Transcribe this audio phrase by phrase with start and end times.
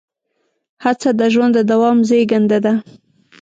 [0.83, 2.73] هڅه د ژوند د دوام زېږنده ده.